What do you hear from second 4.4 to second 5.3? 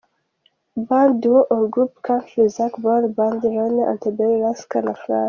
Rascal Flatts.